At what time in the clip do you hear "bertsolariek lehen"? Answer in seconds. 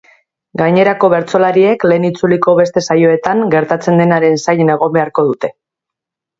1.13-2.09